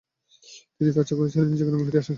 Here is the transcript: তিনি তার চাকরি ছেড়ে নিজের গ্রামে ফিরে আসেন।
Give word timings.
তিনি 0.75 0.89
তার 0.95 1.05
চাকরি 1.09 1.29
ছেড়ে 1.33 1.47
নিজের 1.51 1.67
গ্রামে 1.67 1.85
ফিরে 1.87 1.99
আসেন। 1.99 2.09